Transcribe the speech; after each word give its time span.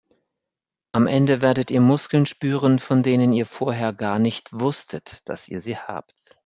Am 0.93 1.05
Ende 1.05 1.41
werdet 1.43 1.69
ihr 1.69 1.79
Muskeln 1.79 2.25
spüren, 2.25 2.79
von 2.79 3.03
denen 3.03 3.31
ihr 3.33 3.45
vorher 3.45 3.93
gar 3.93 4.17
nicht 4.17 4.51
wusstet, 4.51 5.19
dass 5.29 5.47
ihr 5.47 5.61
sie 5.61 5.77
habt. 5.77 6.39